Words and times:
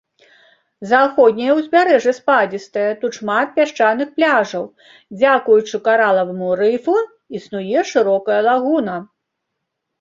Заходняе 0.93 1.51
ўзбярэжжа 1.59 2.13
спадзістае, 2.19 2.85
тут 3.03 3.11
шмат 3.19 3.47
пясчаных 3.59 4.07
пляжаў, 4.17 4.65
дзякуючы 5.19 5.83
каралаваму 5.91 6.47
рыфу 6.65 6.97
існуе 7.41 7.89
шырокая 7.95 8.41
лагуна. 8.53 8.97